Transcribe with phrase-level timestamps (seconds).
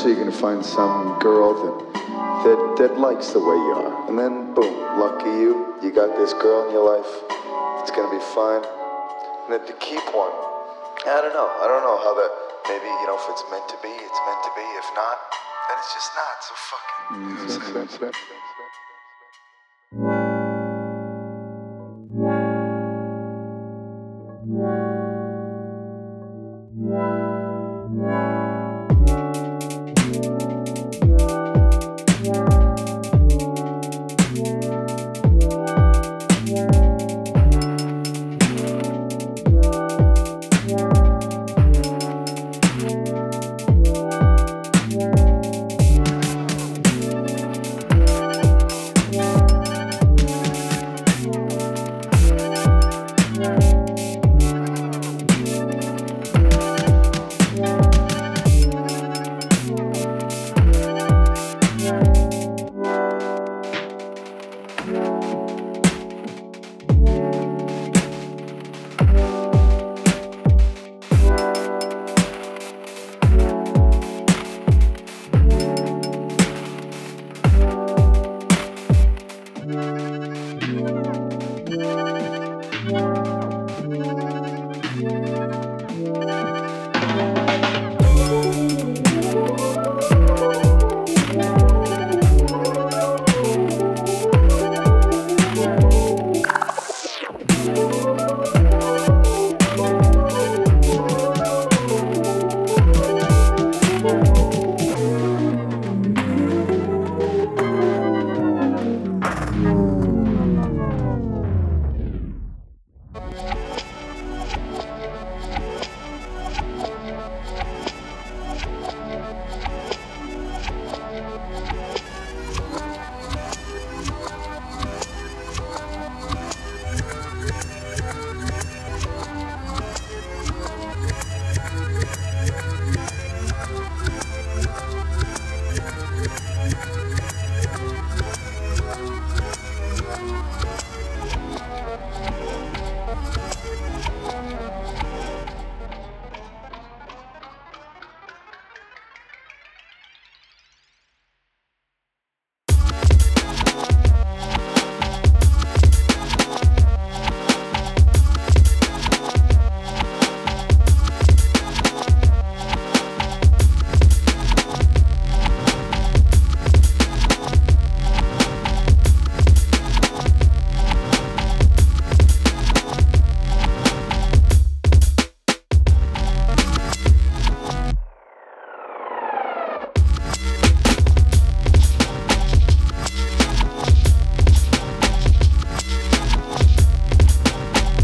[0.00, 1.76] eventually you're gonna find some girl that
[2.44, 4.08] that that likes the way you are.
[4.08, 7.12] And then boom, lucky you, you got this girl in your life.
[7.82, 8.64] It's gonna be fine.
[9.44, 10.32] And then to keep one,
[11.04, 11.52] I don't know.
[11.60, 12.32] I don't know how that
[12.72, 14.64] maybe, you know, if it's meant to be, it's meant to be.
[14.80, 15.20] If not,
[15.68, 16.36] then it's just not.
[16.48, 18.00] So fuck it.
[18.00, 18.59] Mm-hmm.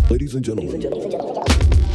[0.08, 1.85] Ladies and gentlemen.